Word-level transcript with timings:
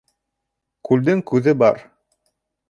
Күлдең 0.89 1.21
күҙе 1.33 1.55
бар 1.65 1.79